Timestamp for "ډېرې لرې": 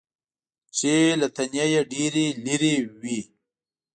1.91-2.75